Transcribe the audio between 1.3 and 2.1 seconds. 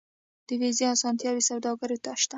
سوداګرو